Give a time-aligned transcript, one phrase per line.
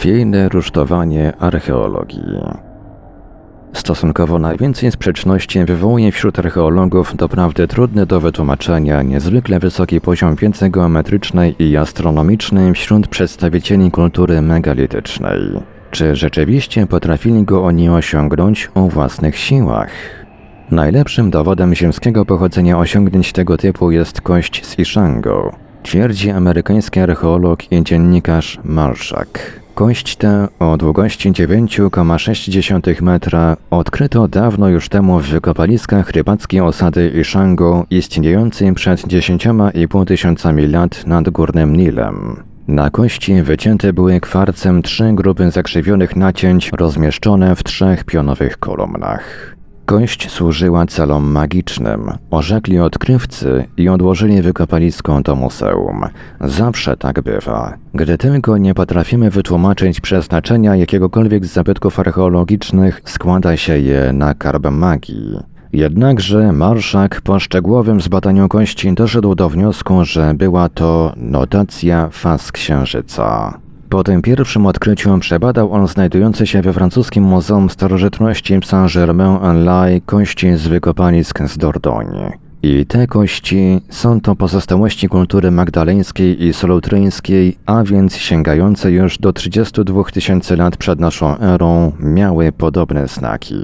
[0.00, 2.38] Chwiejne rusztowanie archeologii.
[3.72, 11.56] Stosunkowo najwięcej sprzeczności wywołuje wśród archeologów doprawdy trudny do wytłumaczenia niezwykle wysoki poziom wiedzy geometrycznej
[11.58, 15.40] i astronomicznej wśród przedstawicieli kultury megalitycznej.
[15.90, 19.90] Czy rzeczywiście potrafili go oni osiągnąć o własnych siłach?
[20.70, 27.82] Najlepszym dowodem ziemskiego pochodzenia osiągnięć tego typu jest kość z Ishango, twierdzi amerykański archeolog i
[27.84, 29.59] dziennikarz Marszak.
[29.74, 37.86] Kość tę o długości 9,6 metra odkryto dawno już temu w wykopaliskach rybackiej osady Ishango
[37.90, 42.42] istniejącej przed 10,5 tysiącami lat nad Górnym Nilem.
[42.68, 49.56] Na kości wycięte były kwarcem trzy grupy zakrzywionych nacięć rozmieszczone w trzech pionowych kolumnach.
[49.90, 56.04] Kość służyła celom magicznym, orzekli odkrywcy i odłożyli wykopalisko do muzeum.
[56.40, 57.74] Zawsze tak bywa.
[57.94, 64.70] Gdy tylko nie potrafimy wytłumaczyć przeznaczenia jakiegokolwiek z zabytków archeologicznych, składa się je na karb
[64.70, 65.38] magii.
[65.72, 73.58] Jednakże Marszak po szczegółowym zbadaniu kości doszedł do wniosku, że była to notacja faz księżyca.
[73.90, 80.68] Po tym pierwszym odkryciu przebadał on znajdujące się we francuskim Muzeum Starożytności Saint-Germain-en-Laye kości z
[80.68, 82.32] wykopalisk z Dordogne.
[82.62, 89.32] I te kości są to pozostałości kultury magdaleńskiej i solutryńskiej, a więc sięgające już do
[89.32, 93.54] 32 tysięcy lat przed naszą erą, miały podobne znaki.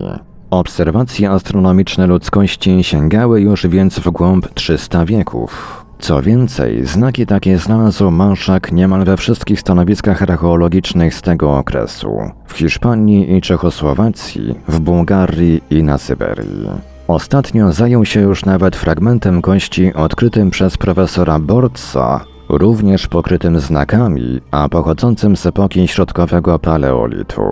[0.51, 5.86] Obserwacje astronomiczne ludzkości sięgały już więc w głąb 300 wieków.
[5.99, 12.17] Co więcej, znaki takie znalazł Marszak niemal we wszystkich stanowiskach archeologicznych z tego okresu.
[12.47, 16.69] W Hiszpanii i Czechosłowacji, w Bułgarii i na Syberii.
[17.09, 24.69] Ostatnio zajął się już nawet fragmentem kości odkrytym przez profesora Borca, również pokrytym znakami, a
[24.69, 27.43] pochodzącym z epoki środkowego paleolitu.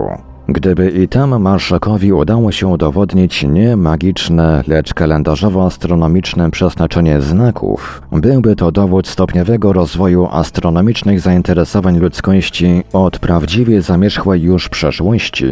[0.47, 8.71] Gdyby i tam Marszakowi udało się udowodnić nie magiczne, lecz kalendarzowo-astronomiczne przeznaczenie znaków, byłby to
[8.71, 15.45] dowód stopniowego rozwoju astronomicznych zainteresowań ludzkości od prawdziwie zamierzchłej już przeszłości.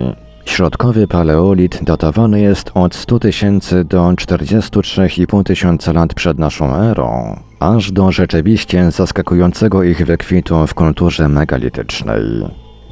[0.46, 7.92] Środkowy paleolit datowany jest od 100 tysięcy do 43,5 tysiąca lat przed naszą erą, aż
[7.92, 12.24] do rzeczywiście zaskakującego ich wykwitu w kulturze megalitycznej.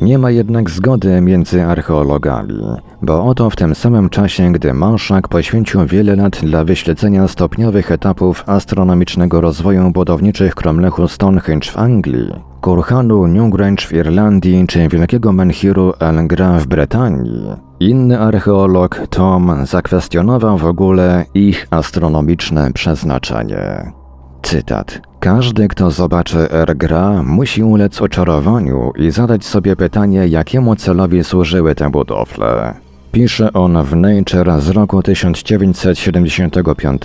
[0.01, 2.59] Nie ma jednak zgody między archeologami,
[3.01, 8.43] bo oto w tym samym czasie, gdy Marszak poświęcił wiele lat dla wyśledzenia stopniowych etapów
[8.47, 16.27] astronomicznego rozwoju budowniczych kromlechu Stonehenge w Anglii, Kurhanu Newgrange w Irlandii czy Wielkiego Menhiru El
[16.27, 17.45] Gra w Brytanii,
[17.79, 24.00] inny archeolog Tom zakwestionował w ogóle ich astronomiczne przeznaczenie.
[24.41, 25.01] Cytat.
[25.19, 31.89] Każdy, kto zobaczy Ergra, musi ulec oczarowaniu i zadać sobie pytanie, jakiemu celowi służyły te
[31.89, 32.73] budowle.
[33.11, 37.01] Pisze on w Nature z roku 1975.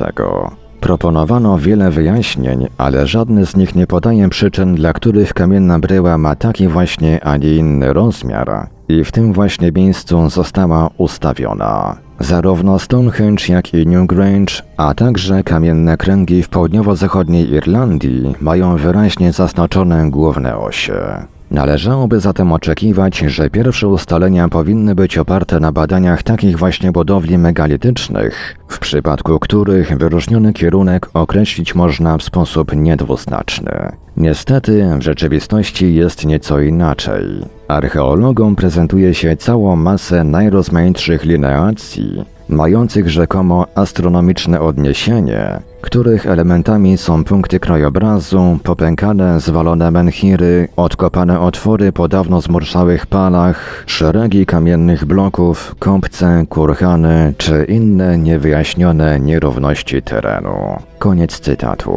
[0.80, 6.36] Proponowano wiele wyjaśnień, ale żadny z nich nie podaje przyczyn, dla których kamienna bryła ma
[6.36, 12.05] taki właśnie, a nie inny rozmiar i w tym właśnie miejscu została ustawiona.
[12.20, 20.10] Zarówno Stonehenge, jak i Newgrange, a także kamienne kręgi w południowo-zachodniej Irlandii mają wyraźnie zaznaczone
[20.10, 21.26] główne osie.
[21.50, 28.56] Należałoby zatem oczekiwać, że pierwsze ustalenia powinny być oparte na badaniach takich właśnie budowli megalitycznych,
[28.68, 33.92] w przypadku których wyróżniony kierunek określić można w sposób niedwuznaczny.
[34.16, 37.55] Niestety w rzeczywistości jest nieco inaczej.
[37.68, 47.60] Archeologom prezentuje się całą masę najrozmaitszych lineacji, mających rzekomo astronomiczne odniesienie, których elementami są punkty
[47.60, 57.34] krajobrazu, popękane, zwalone menhiry, odkopane otwory po dawno zmurszałych palach, szeregi kamiennych bloków, kąpce, kurhany
[57.38, 60.76] czy inne niewyjaśnione nierówności terenu.
[60.98, 61.92] Koniec cytatu.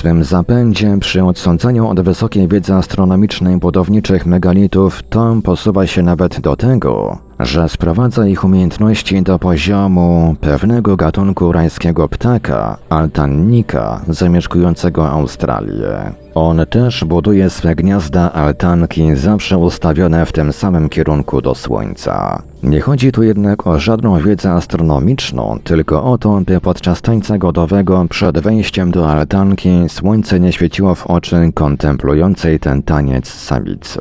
[0.00, 6.56] Swym zapędzie przy odsądzaniu od wysokiej wiedzy astronomicznej budowniczych megalitów Tom posuwa się nawet do
[6.56, 16.12] tego, że sprowadza ich umiejętności do poziomu pewnego gatunku rajskiego ptaka, altannika, zamieszkującego Australię.
[16.34, 22.42] On też buduje swe gniazda altanki zawsze ustawione w tym samym kierunku do Słońca.
[22.62, 28.06] Nie chodzi tu jednak o żadną wiedzę astronomiczną, tylko o to, by podczas tańca godowego
[28.10, 34.00] przed wejściem do altanki słońce nie świeciło w oczy kontemplującej ten taniec samicy.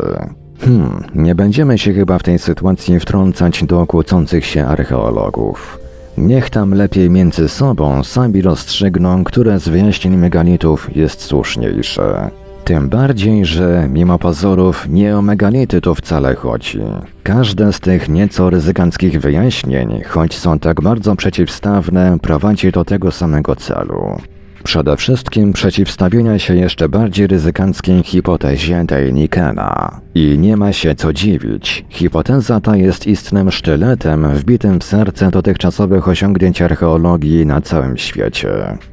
[0.61, 5.79] Hmm, nie będziemy się chyba w tej sytuacji wtrącać do kłócących się archeologów.
[6.17, 12.31] Niech tam lepiej między sobą sami rozstrzygną, które z wyjaśnień megalitów jest słuszniejsze.
[12.63, 16.79] Tym bardziej, że mimo pozorów nie o megality tu wcale chodzi.
[17.23, 23.55] Każde z tych nieco ryzykanckich wyjaśnień, choć są tak bardzo przeciwstawne, prowadzi do tego samego
[23.55, 24.17] celu.
[24.63, 30.01] Przede wszystkim przeciwstawienia się jeszcze bardziej ryzykanckiej hipotezie Deinikena.
[30.15, 31.85] I nie ma się co dziwić.
[31.89, 38.49] Hipoteza ta jest istnym sztyletem wbitym w serce dotychczasowych osiągnięć archeologii na całym świecie.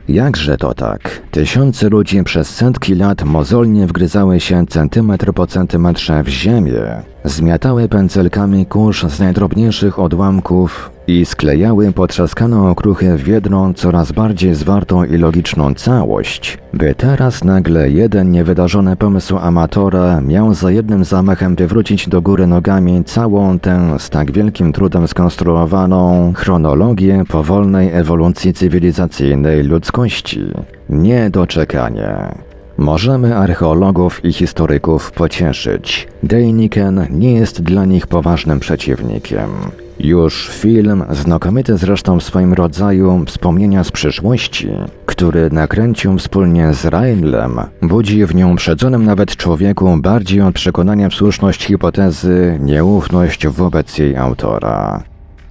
[0.09, 1.23] Jakże to tak?
[1.31, 8.67] Tysiące ludzi przez setki lat mozolnie wgryzały się centymetr po centymetrze w ziemię, zmiatały pędzelkami
[8.67, 15.75] kurz z najdrobniejszych odłamków i sklejały potrzaskane okruchy w jedną, coraz bardziej zwartą i logiczną
[15.75, 22.47] całość, by teraz nagle jeden niewydarzony pomysł amatora miał za jednym zamachem wywrócić do góry
[22.47, 30.43] nogami całą tę z tak wielkim trudem skonstruowaną chronologię powolnej ewolucji cywilizacyjnej ludzkości.
[30.89, 32.35] Niedoczekanie.
[32.79, 36.09] Możemy archeologów i historyków pocieszyć.
[36.23, 39.51] Dejniken nie jest dla nich poważnym przeciwnikiem.
[39.99, 44.69] Już film, znakomity zresztą w swoim rodzaju wspomnienia z przyszłości,
[45.07, 51.15] który nakręcił wspólnie z Reinlem, budzi w nią przedzonym nawet człowieku bardziej od przekonania w
[51.15, 55.03] słuszność hipotezy nieufność wobec jej autora.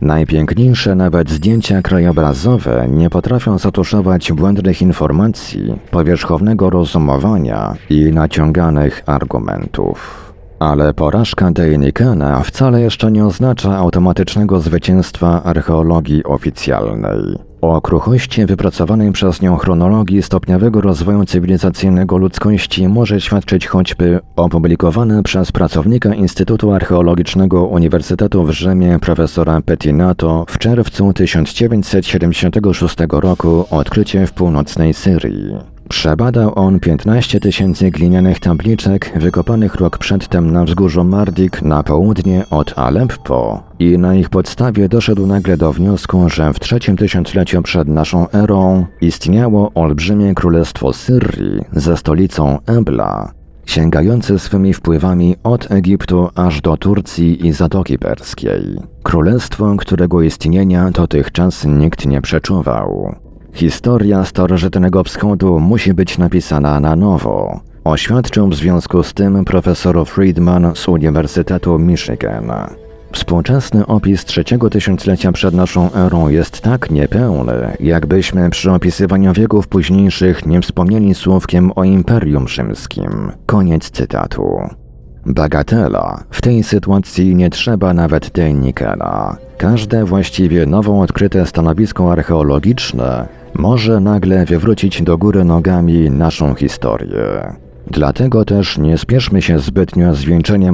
[0.01, 10.24] Najpiękniejsze nawet zdjęcia krajobrazowe nie potrafią zatuszować błędnych informacji, powierzchownego rozumowania i naciąganych argumentów.
[10.59, 17.19] Ale porażka Deinikena wcale jeszcze nie oznacza automatycznego zwycięstwa archeologii oficjalnej.
[17.61, 25.51] O kruchości wypracowanej przez nią chronologii stopniowego rozwoju cywilizacyjnego ludzkości może świadczyć choćby opublikowany przez
[25.51, 34.93] pracownika Instytutu Archeologicznego Uniwersytetu w Rzymie profesora Pettinato w czerwcu 1976 roku odkrycie w północnej
[34.93, 35.74] Syrii.
[35.89, 42.79] Przebadał on 15 tysięcy glinianych tabliczek wykopanych rok przedtem na wzgórzu Mardik na południe od
[42.79, 48.29] Aleppo i na ich podstawie doszedł nagle do wniosku, że w trzecim tysiącleciu przed naszą
[48.29, 53.31] erą istniało olbrzymie królestwo Syrii ze stolicą Ebla,
[53.65, 58.79] sięgające swymi wpływami od Egiptu aż do Turcji i Zatoki Perskiej.
[59.03, 63.15] Królestwo, którego istnienia dotychczas nikt nie przeczuwał.
[63.55, 70.71] Historia starożytnego wschodu musi być napisana na nowo, oświadczył w związku z tym profesor Friedman
[70.75, 72.51] z Uniwersytetu Michigan.
[73.11, 80.45] Współczesny opis trzeciego tysiąclecia przed naszą erą jest tak niepełny, jakbyśmy przy opisywaniu wieków późniejszych
[80.45, 83.31] nie wspomnieli słówkiem o Imperium Rzymskim.
[83.45, 84.59] Koniec cytatu.
[85.25, 86.23] Bagatela.
[86.31, 89.37] W tej sytuacji nie trzeba nawet Deinikela.
[89.57, 97.53] Każde właściwie nowo odkryte stanowisko archeologiczne może nagle wywrócić do góry nogami naszą historię.
[97.87, 100.23] Dlatego też nie spieszmy się zbytnio z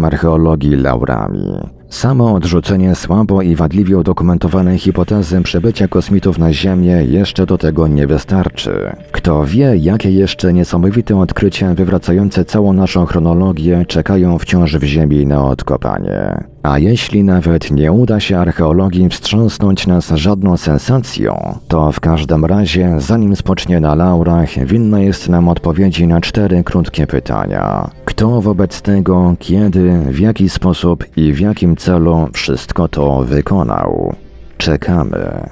[0.05, 1.80] archeologii laurami.
[1.91, 8.07] Samo odrzucenie słabo i wadliwie udokumentowanej hipotezy przebycia kosmitów na Ziemię jeszcze do tego nie
[8.07, 8.95] wystarczy.
[9.11, 15.45] Kto wie, jakie jeszcze niesamowite odkrycia wywracające całą naszą chronologię czekają wciąż w Ziemi na
[15.45, 16.43] odkopanie.
[16.63, 22.95] A jeśli nawet nie uda się archeologii wstrząsnąć nas żadną sensacją, to w każdym razie,
[22.97, 27.89] zanim spocznie na laurach, winna jest nam odpowiedzi na cztery krótkie pytania.
[28.11, 34.15] Kto wobec tego, kiedy, w jaki sposób i w jakim celu wszystko to wykonał?
[34.57, 35.49] Czekamy.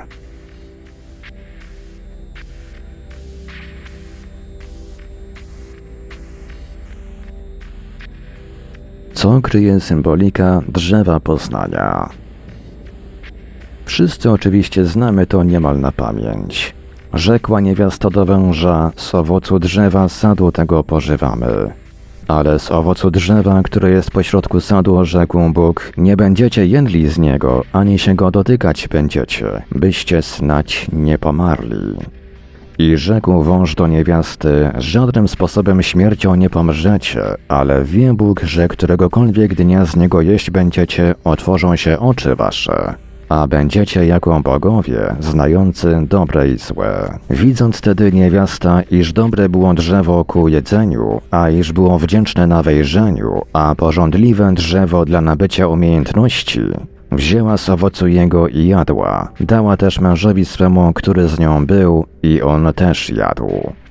[9.13, 12.09] Co kryje symbolika drzewa Poznania?
[13.85, 16.75] Wszyscy oczywiście znamy to niemal na pamięć.
[17.13, 21.71] Rzekła niewiasta do węża, z owocu drzewa sadu tego pożywamy.
[22.29, 27.63] Ale z owocu drzewa, które jest pośrodku sadu, rzekł Bóg, nie będziecie jedli z niego,
[27.73, 31.95] ani się go dotykać będziecie, byście snać nie pomarli.
[32.79, 39.55] I rzekł wąż do niewiasty, żadnym sposobem śmiercią nie pomrzecie, ale wie Bóg, że któregokolwiek
[39.55, 46.49] dnia z niego jeść będziecie, otworzą się oczy wasze a będziecie jako bogowie, znający dobre
[46.49, 47.19] i złe.
[47.29, 53.41] Widząc tedy niewiasta, iż dobre było drzewo ku jedzeniu, a iż było wdzięczne na wejrzeniu,
[53.53, 56.61] a porządliwe drzewo dla nabycia umiejętności,
[57.11, 59.31] wzięła z owocu jego i jadła.
[59.39, 63.49] Dała też mężowi swemu, który z nią był, i on też jadł.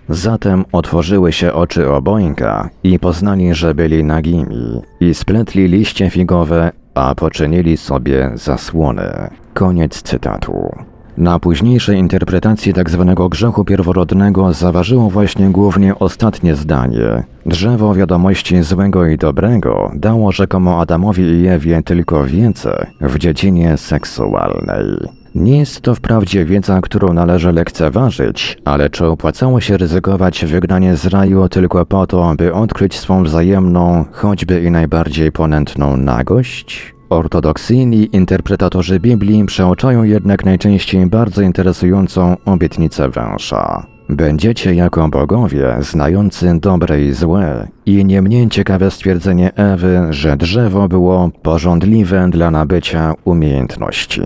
[0.08, 7.14] Zatem otworzyły się oczy obojga i poznali, że byli nagimi, i spletli liście figowe a
[7.14, 9.30] poczynili sobie zasłony.
[9.54, 10.72] Koniec cytatu.
[11.16, 13.14] Na późniejszej interpretacji tzw.
[13.16, 17.24] Tak grzechu pierworodnego zaważyło właśnie głównie ostatnie zdanie.
[17.46, 25.17] Drzewo wiadomości złego i dobrego dało rzekomo Adamowi i Ewie tylko wiedzę w dziedzinie seksualnej.
[25.38, 31.06] Nie jest to wprawdzie wiedza, którą należy lekceważyć, ale czy opłacało się ryzykować wygnanie z
[31.06, 36.94] raju tylko po to, by odkryć swą wzajemną, choćby i najbardziej ponętną nagość?
[37.10, 43.86] Ortodoksyjni interpretatorzy Biblii przeoczają jednak najczęściej bardzo interesującą obietnicę węża.
[44.08, 50.88] Będziecie jako bogowie, znający dobre i złe, i nie mniej ciekawe stwierdzenie Ewy, że drzewo
[50.88, 54.22] było porządliwe dla nabycia umiejętności.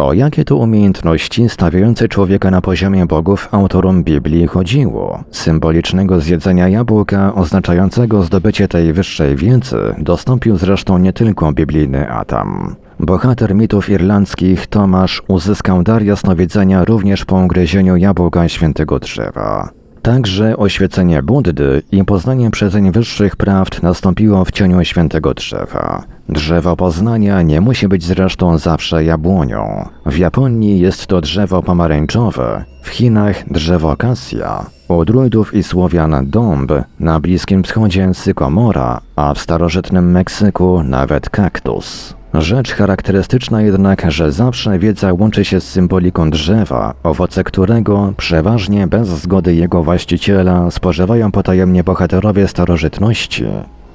[0.00, 5.24] O jakie tu umiejętności stawiające człowieka na poziomie bogów autorom Biblii chodziło?
[5.30, 12.76] Symbolicznego zjedzenia jabłka oznaczającego zdobycie tej wyższej wiedzy dostąpił zresztą nie tylko biblijny Adam.
[13.00, 19.79] Bohater mitów irlandzkich Tomasz uzyskał dar jasnowidzenia również po ugryzieniu jabłka świętego drzewa.
[20.02, 26.04] Także oświecenie Buddy i poznanie przezeń wyższych prawd nastąpiło w cieniu świętego drzewa.
[26.28, 29.88] Drzewo poznania nie musi być zresztą zawsze jabłonią.
[30.06, 36.72] W Japonii jest to drzewo pomarańczowe, w Chinach drzewo kasja, u druidów i Słowian dąb,
[37.00, 42.19] na Bliskim Wschodzie sykomora, a w starożytnym Meksyku nawet kaktus.
[42.34, 49.08] Rzecz charakterystyczna jednak, że zawsze wiedza łączy się z symboliką drzewa, owoce którego, przeważnie bez
[49.08, 53.44] zgody jego właściciela, spożywają potajemnie bohaterowie starożytności,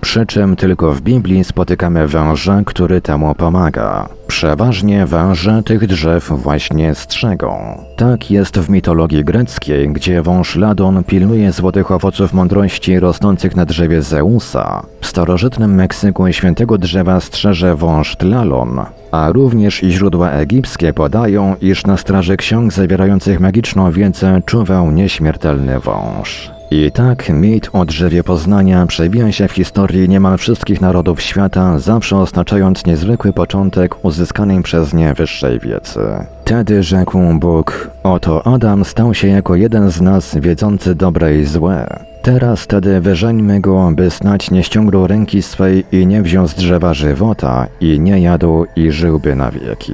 [0.05, 4.09] przy czym tylko w Biblii spotykamy węża, który temu pomaga.
[4.27, 7.83] Przeważnie węże tych drzew właśnie strzegą.
[7.97, 14.01] Tak jest w mitologii greckiej, gdzie wąż Ladon pilnuje złotych owoców mądrości rosnących na drzewie
[14.01, 14.83] Zeusa.
[15.01, 18.81] W starożytnym Meksyku świętego drzewa strzeże wąż Tlalon,
[19.11, 25.79] a również i źródła egipskie podają, iż na straży ksiąg zawierających magiczną wiedzę czuwał nieśmiertelny
[25.79, 26.54] wąż.
[26.75, 32.17] I tak mit o drzewie poznania przebija się w historii niemal wszystkich narodów świata, zawsze
[32.17, 35.99] oznaczając niezwykły początek uzyskanej przez nie wyższej wiedzy.
[36.41, 41.99] Wtedy rzekł Bóg, oto Adam stał się jako jeden z nas wiedzący dobre i złe.
[42.21, 46.93] Teraz tedy wyżeńmy go, by snać nie ściągnął ręki swej i nie wziął z drzewa
[46.93, 49.93] żywota i nie jadł i żyłby na wieki.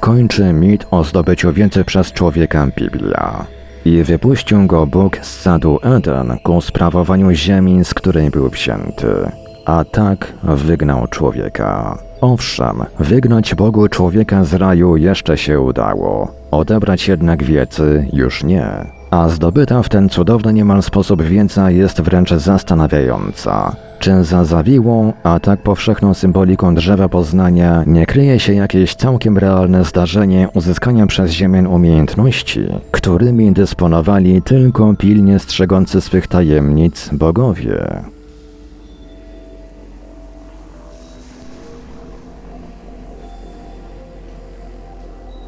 [0.00, 3.46] Kończy mit o zdobyciu wiedzy przez człowieka Biblia.
[3.84, 9.30] I wypuścił go Bóg z sadu Eden ku sprawowaniu ziemi, z której był wzięty.
[9.66, 11.98] A tak wygnał człowieka.
[12.20, 18.99] Owszem, wygnać Bogu człowieka z raju jeszcze się udało, odebrać jednak wiedzy już nie.
[19.10, 23.76] A zdobyta w ten cudowny niemal sposób wiedza jest wręcz zastanawiająca.
[23.98, 29.84] Czy za zawiłą, a tak powszechną symboliką drzewa poznania nie kryje się jakieś całkiem realne
[29.84, 38.02] zdarzenie uzyskania przez Ziemię umiejętności, którymi dysponowali tylko pilnie strzegący swych tajemnic bogowie?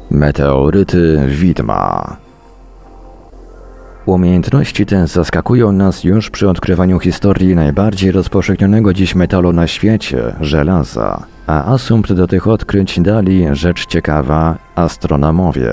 [0.09, 2.22] Meteoryty widma.
[4.05, 11.23] Umiejętności te zaskakują nas już przy odkrywaniu historii najbardziej rozpowszechnionego dziś metalu na świecie żelaza.
[11.47, 15.71] A asumpt do tych odkryć dali rzecz ciekawa astronomowie.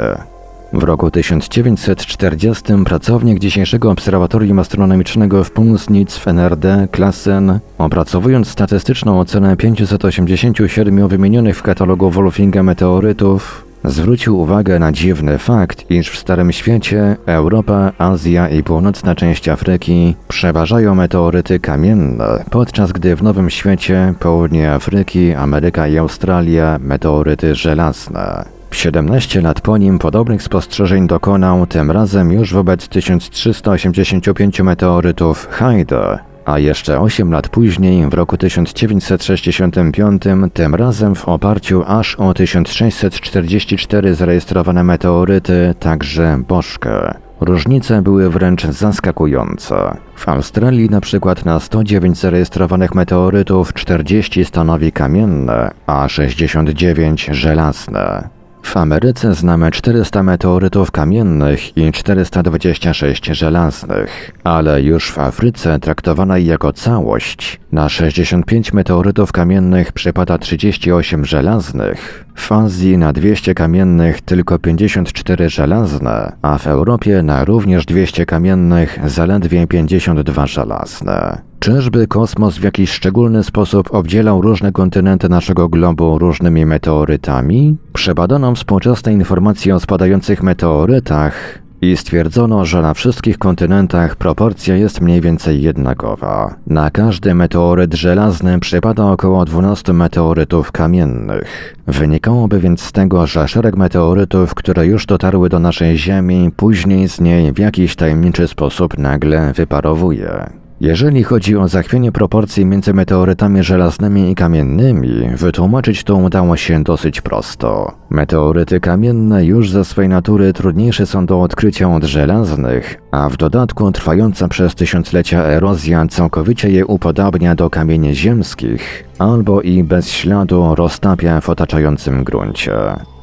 [0.73, 9.57] W roku 1940 pracownik dzisiejszego obserwatorium astronomicznego w Pulsnitz w NRD, Klassen, opracowując statystyczną ocenę
[9.57, 17.17] 587 wymienionych w katalogu Wolfinga meteorytów, Zwrócił uwagę na dziwny fakt, iż w Starym Świecie
[17.27, 24.73] Europa, Azja i północna część Afryki przeważają meteoryty kamienne, podczas gdy w Nowym Świecie, południe
[24.73, 28.45] Afryki, Ameryka i Australia meteoryty żelazne.
[28.71, 36.59] 17 lat po nim podobnych spostrzeżeń dokonał tym razem już wobec 1385 meteorytów Haida, a
[36.59, 44.85] jeszcze 8 lat później, w roku 1965, tym razem w oparciu aż o 1644 zarejestrowane
[44.85, 47.15] meteoryty, także Bożkę.
[47.41, 49.97] Różnice były wręcz zaskakujące.
[50.17, 58.40] W Australii na przykład na 109 zarejestrowanych meteorytów 40 stanowi kamienne, a 69 żelazne.
[58.63, 66.73] W Ameryce znamy 400 meteorytów kamiennych i 426 żelaznych, ale już w Afryce traktowanej jako
[66.73, 75.49] całość na 65 meteorytów kamiennych przypada 38 żelaznych, w Azji na 200 kamiennych tylko 54
[75.49, 81.50] żelazne, a w Europie na również 200 kamiennych zaledwie 52 żelazne.
[81.61, 87.77] Czyżby kosmos w jakiś szczególny sposób obdzielał różne kontynenty naszego globu różnymi meteorytami?
[87.93, 95.21] Przebadano współczesne informacje o spadających meteorytach i stwierdzono, że na wszystkich kontynentach proporcja jest mniej
[95.21, 96.55] więcej jednakowa.
[96.67, 101.77] Na każdy meteoryt żelazny przypada około 12 meteorytów kamiennych.
[101.87, 107.21] Wynikałoby więc z tego, że szereg meteorytów, które już dotarły do naszej Ziemi, później z
[107.21, 110.60] niej w jakiś tajemniczy sposób nagle wyparowuje.
[110.81, 117.21] Jeżeli chodzi o zachwianie proporcji między meteorytami żelaznymi i kamiennymi, wytłumaczyć to udało się dosyć
[117.21, 117.93] prosto.
[118.11, 123.93] Meteoryty kamienne już ze swej natury trudniejsze są do odkrycia od żelaznych, a w dodatku
[123.93, 131.41] trwająca przez tysiąclecia erozja całkowicie je upodabnia do kamieni ziemskich, albo i bez śladu roztapia
[131.41, 132.73] w otaczającym gruncie.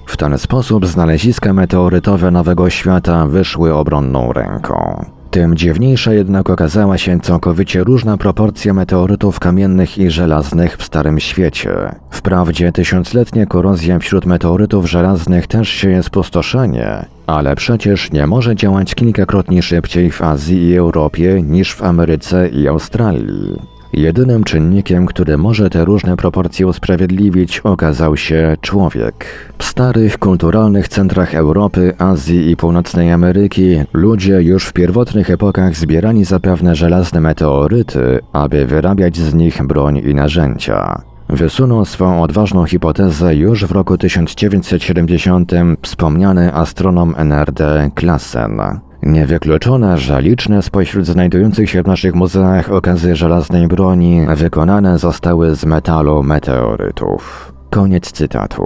[0.06, 5.06] W ten sposób znaleziska meteorytowe Nowego Świata wyszły obronną ręką.
[5.32, 11.72] Tym dziwniejsza jednak okazała się całkowicie różna proporcja meteorytów kamiennych i żelaznych w Starym Świecie.
[12.12, 19.62] Wprawdzie tysiącletnia korozja wśród meteorytów żelaznych też sieje spustoszenie, ale przecież nie może działać kilkakrotnie
[19.62, 23.77] szybciej w Azji i Europie niż w Ameryce i Australii.
[23.98, 29.26] Jedynym czynnikiem, który może te różne proporcje usprawiedliwić, okazał się człowiek.
[29.58, 36.26] W starych kulturalnych centrach Europy, Azji i Północnej Ameryki ludzie już w pierwotnych epokach zbierali
[36.26, 41.02] zapewne żelazne meteoryty, aby wyrabiać z nich broń i narzędzia.
[41.30, 45.52] Wysunął swą odważną hipotezę już w roku 1970
[45.82, 48.62] wspomniany astronom NRD Klassen.
[49.08, 55.66] Niewykluczone, że liczne spośród znajdujących się w naszych muzeach okazy żelaznej broni wykonane zostały z
[55.66, 57.54] metalu meteorytów.
[57.70, 58.64] Koniec cytatu.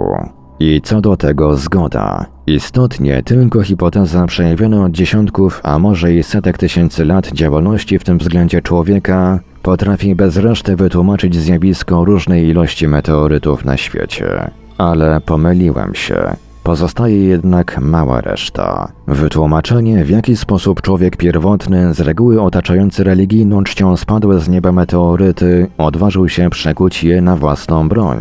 [0.60, 2.26] I co do tego zgoda.
[2.46, 8.18] Istotnie tylko hipoteza przejawiona od dziesiątków, a może i setek tysięcy lat działalności w tym
[8.18, 14.50] względzie człowieka potrafi bez reszty wytłumaczyć zjawisko różnej ilości meteorytów na świecie.
[14.78, 16.36] Ale pomyliłem się.
[16.62, 18.92] Pozostaje jednak mała reszta.
[19.06, 25.66] Wytłumaczenie, w jaki sposób człowiek pierwotny, z reguły otaczający religijną czcią spadłe z nieba meteoryty,
[25.78, 28.18] odważył się przekuć je na własną broń.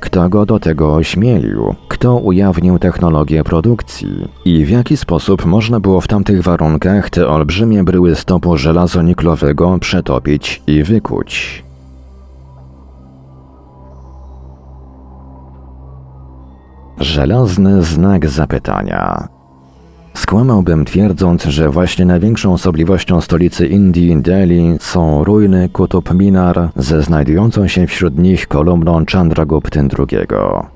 [0.00, 1.74] Kto go do tego ośmielił?
[1.88, 4.28] Kto ujawnił technologię produkcji?
[4.44, 9.78] I w jaki sposób można było w tamtych warunkach te olbrzymie bryły stopu żelazo niklowego
[9.78, 11.64] przetopić i wykuć?
[17.02, 19.28] Żelazny znak zapytania.
[20.14, 27.68] Skłamałbym twierdząc, że właśnie największą osobliwością stolicy Indii, Delhi, są ruiny Kutub Minar ze znajdującą
[27.68, 30.26] się wśród nich kolumną Chandragupty II.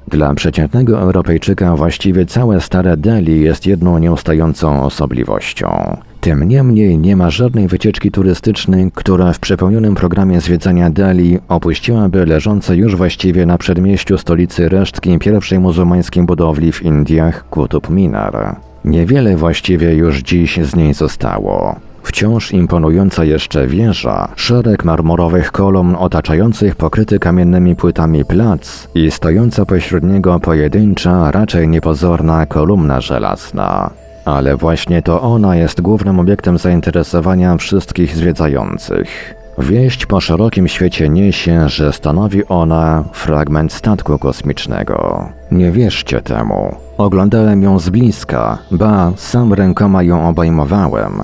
[0.08, 5.96] Dla przeciętnego Europejczyka właściwie całe stare Delhi jest jedną nieustającą osobliwością.
[6.26, 12.76] Tym niemniej nie ma żadnej wycieczki turystycznej, która w przepełnionym programie zwiedzania Delhi opuściłaby leżące
[12.76, 18.56] już właściwie na przedmieściu stolicy resztki pierwszej muzułmańskiej budowli w Indiach Kutub Minar.
[18.84, 21.76] Niewiele właściwie już dziś z niej zostało.
[22.02, 30.04] Wciąż imponująca jeszcze wieża, szereg marmurowych kolumn otaczających pokryty kamiennymi płytami plac i stojąca pośród
[30.04, 34.05] niego pojedyncza, raczej niepozorna kolumna żelazna.
[34.26, 39.34] Ale właśnie to ona jest głównym obiektem zainteresowania wszystkich zwiedzających.
[39.58, 45.28] Wieść po szerokim świecie niesie, że stanowi ona fragment statku kosmicznego.
[45.50, 46.76] Nie wierzcie temu.
[46.98, 51.22] Oglądałem ją z bliska, ba, sam rękoma ją obejmowałem.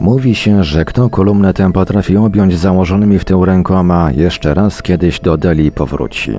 [0.00, 5.20] Mówi się, że kto kolumnę tę potrafi objąć założonymi w tył rękoma, jeszcze raz kiedyś
[5.20, 6.32] do Delhi powróci.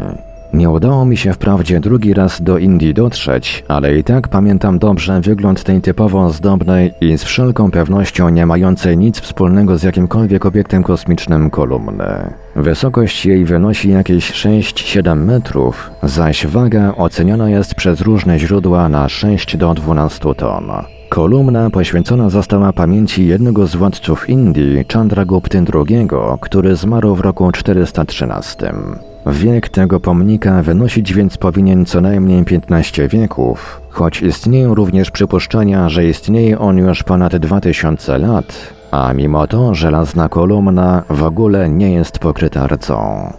[0.53, 5.21] Nie udało mi się wprawdzie drugi raz do Indii dotrzeć, ale i tak pamiętam dobrze
[5.21, 10.83] wygląd tej typowo zdobnej i z wszelką pewnością nie mającej nic wspólnego z jakimkolwiek obiektem
[10.83, 12.33] kosmicznym kolumny.
[12.55, 19.57] Wysokość jej wynosi jakieś 6-7 metrów, zaś waga oceniana jest przez różne źródła na 6
[19.57, 20.71] do 12 ton.
[21.09, 26.07] Kolumna poświęcona została pamięci jednego z władców Indii, Chandragupty II,
[26.41, 28.73] który zmarł w roku 413.
[29.25, 36.05] Wiek tego pomnika wynosić więc powinien co najmniej 15 wieków, choć istnieją również przypuszczenia, że
[36.05, 42.19] istnieje on już ponad 2000 lat, a mimo to żelazna kolumna w ogóle nie jest
[42.19, 43.33] pokryta rdzą.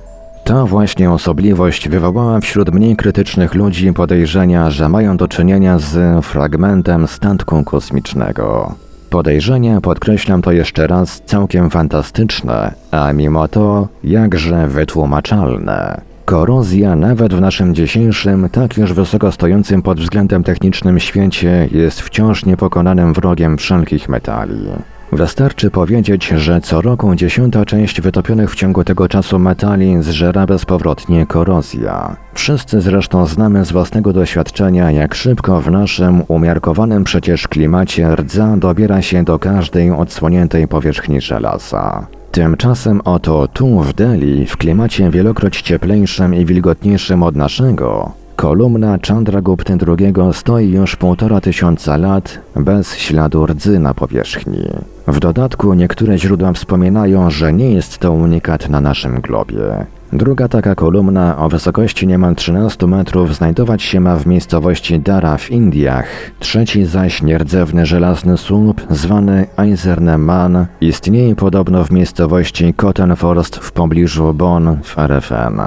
[0.44, 7.06] Ta właśnie osobliwość wywołała wśród mniej krytycznych ludzi podejrzenia, że mają do czynienia z fragmentem
[7.06, 8.74] statku kosmicznego.
[9.12, 16.00] Podejrzenia, podkreślam to jeszcze raz, całkiem fantastyczne, a mimo to jakże wytłumaczalne.
[16.24, 22.44] Korozja nawet w naszym dzisiejszym, tak już wysoko stojącym pod względem technicznym świecie jest wciąż
[22.44, 24.68] niepokonanym wrogiem wszelkich metali.
[25.12, 31.26] Wystarczy powiedzieć, że co roku dziesiąta część wytopionych w ciągu tego czasu metali zżera bezpowrotnie
[31.26, 32.16] korozja.
[32.34, 39.02] Wszyscy zresztą znamy z własnego doświadczenia, jak szybko w naszym umiarkowanym przecież klimacie rdza dobiera
[39.02, 42.06] się do każdej odsłoniętej powierzchni żelaza.
[42.30, 49.78] Tymczasem oto tu w Delhi, w klimacie wielokroć cieplejszym i wilgotniejszym od naszego, kolumna Chandragupty
[49.86, 54.68] II stoi już półtora tysiąca lat bez śladu rdzy na powierzchni.
[55.06, 59.86] W dodatku niektóre źródła wspominają, że nie jest to unikat na naszym globie.
[60.12, 65.50] Druga taka kolumna o wysokości niemal 13 metrów znajdować się ma w miejscowości Dara w
[65.50, 66.06] Indiach.
[66.38, 74.76] Trzeci zaś nierdzewny żelazny słup, zwany Eiserneman, istnieje podobno w miejscowości Kottenforst w pobliżu Bonn
[74.82, 75.60] w RFN.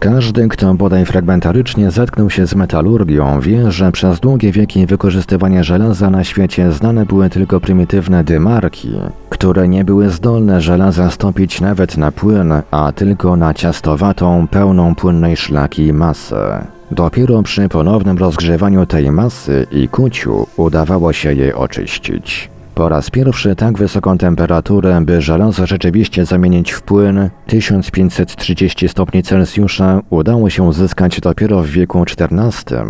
[0.00, 6.10] Każdy, kto bodaj fragmentarycznie zetknął się z metalurgią, wie, że przez długie wieki wykorzystywania żelaza
[6.10, 8.90] na świecie znane były tylko prymitywne dymarki,
[9.30, 15.36] które nie były zdolne żelaza stopić nawet na płyn, a tylko na ciastowatą, pełną płynnej
[15.36, 16.64] szlaki masę.
[16.90, 22.50] Dopiero przy ponownym rozgrzewaniu tej masy i kuciu udawało się je oczyścić.
[22.80, 30.00] Po raz pierwszy tak wysoką temperaturę, by żelazo rzeczywiście zamienić w płyn, 1530 stopni Celsjusza
[30.10, 32.84] udało się uzyskać dopiero w wieku XIV.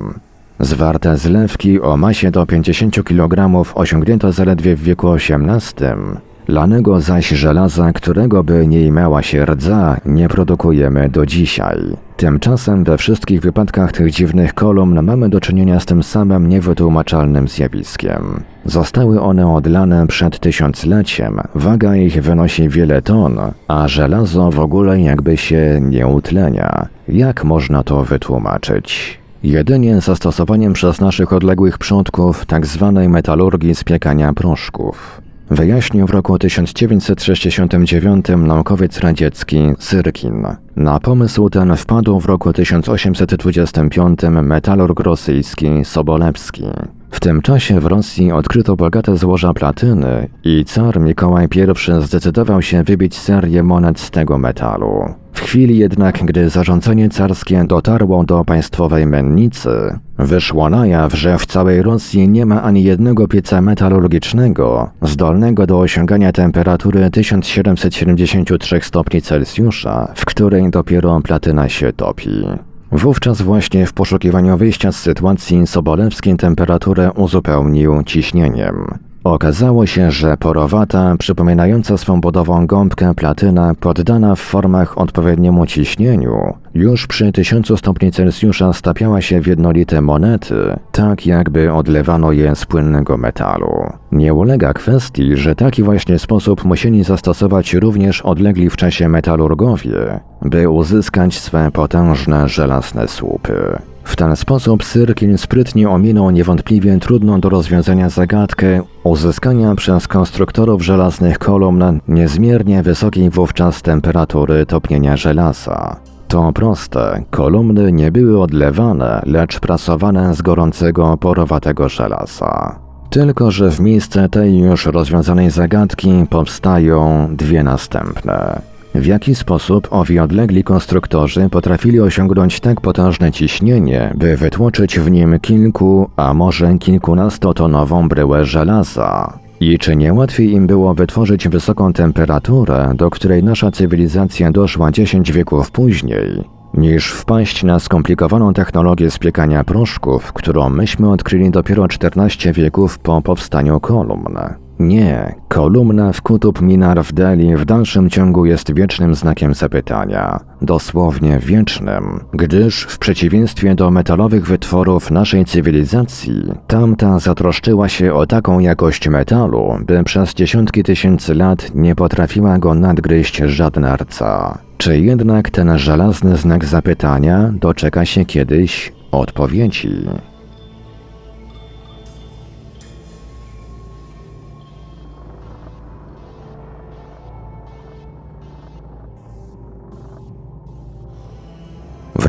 [0.61, 6.30] Zwarte zlewki o masie do 50 kg osiągnięto zaledwie w wieku XVIII.
[6.51, 11.79] Lanego zaś żelaza, którego by nie miała się rdza, nie produkujemy do dzisiaj.
[12.17, 18.43] Tymczasem we wszystkich wypadkach tych dziwnych kolumn mamy do czynienia z tym samym niewytłumaczalnym zjawiskiem.
[18.65, 25.37] Zostały one odlane przed tysiącleciem, waga ich wynosi wiele ton, a żelazo w ogóle jakby
[25.37, 26.87] się nie utlenia.
[27.09, 29.21] Jak można to wytłumaczyć?
[29.43, 32.93] Jedynie zastosowaniem przez naszych odległych przodków tzw.
[32.97, 35.30] Tak metalurgii spiekania proszków.
[35.51, 40.47] Wyjaśnił w roku 1969 naukowiec radziecki Syrkin.
[40.77, 46.65] Na pomysł ten wpadł w roku 1825 metalurg rosyjski Sobolewski.
[47.11, 52.83] W tym czasie w Rosji odkryto bogate złoża platyny i car Mikołaj I zdecydował się
[52.83, 55.15] wybić serię monet z tego metalu.
[55.33, 59.71] W chwili jednak, gdy zarządzanie carskie dotarło do państwowej mennicy,
[60.19, 65.79] wyszło na jaw, że w całej Rosji nie ma ani jednego pieca metalurgicznego zdolnego do
[65.79, 72.45] osiągania temperatury 1773 stopni Celsjusza, w której dopiero platyna się topi.
[72.93, 79.10] Wówczas właśnie w poszukiwaniu wyjścia z sytuacji Sobolewski temperaturę uzupełnił ciśnieniem.
[79.25, 87.07] Okazało się, że porowata, przypominająca swą budową gąbkę platyna, poddana w formach odpowiedniemu ciśnieniu, już
[87.07, 90.55] przy 1000 stopni Celsjusza stapiała się w jednolite monety,
[90.93, 93.93] tak jakby odlewano je z płynnego metalu.
[94.13, 100.69] Nie ulega kwestii, że taki właśnie sposób musieli zastosować również odlegli w czasie metalurgowie, by
[100.69, 103.79] uzyskać swe potężne żelazne słupy.
[104.05, 111.39] W ten sposób Syrkin sprytnie ominął niewątpliwie trudną do rozwiązania zagadkę uzyskania przez konstruktorów żelaznych
[111.39, 116.01] kolumn niezmiernie wysokiej wówczas temperatury topnienia żelaza.
[116.29, 122.79] To proste, kolumny nie były odlewane, lecz prasowane z gorącego porowatego żelaza.
[123.11, 128.70] Tylko, że w miejsce tej już rozwiązanej zagadki powstają dwie następne.
[128.95, 135.41] W jaki sposób owi odlegli konstruktorzy potrafili osiągnąć tak potężne ciśnienie, by wytłoczyć w nim
[135.41, 139.39] kilku, a może kilkunastotonową bryłę żelaza?
[139.61, 145.33] I czy nie łatwiej im było wytworzyć wysoką temperaturę, do której nasza cywilizacja doszła 10
[145.33, 152.99] wieków później, niż wpaść na skomplikowaną technologię spiekania proszków, którą myśmy odkryli dopiero 14 wieków
[152.99, 154.39] po powstaniu kolumn?
[154.81, 160.41] Nie, kolumna w Kutub Minar w Delhi w dalszym ciągu jest wiecznym znakiem zapytania.
[160.63, 168.59] Dosłownie wiecznym, gdyż w przeciwieństwie do metalowych wytworów naszej cywilizacji, tamta zatroszczyła się o taką
[168.59, 174.59] jakość metalu, by przez dziesiątki tysięcy lat nie potrafiła go nadgryźć żadna rca.
[174.79, 179.91] Czy jednak ten żelazny znak zapytania doczeka się kiedyś odpowiedzi?